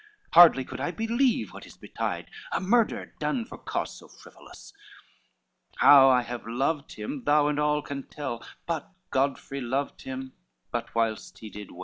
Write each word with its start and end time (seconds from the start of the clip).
Hardly 0.33 0.65
could 0.65 0.79
I 0.81 0.89
believe 0.89 1.53
what 1.53 1.67
is 1.67 1.77
betide, 1.77 2.31
A 2.51 2.59
murder 2.59 3.13
done 3.19 3.45
for 3.45 3.59
cause 3.59 3.99
so 3.99 4.07
frivolous, 4.07 4.73
How 5.75 6.09
I 6.09 6.23
have 6.23 6.47
loved 6.47 6.93
him, 6.93 7.23
thou 7.25 7.45
and 7.49 7.59
all 7.59 7.83
can 7.83 8.07
tell; 8.07 8.43
But 8.65 8.89
Godfrey 9.11 9.61
loved 9.61 10.01
him 10.01 10.33
but 10.71 10.95
whilst 10.95 11.37
he 11.37 11.51
did 11.51 11.69
well. 11.69 11.79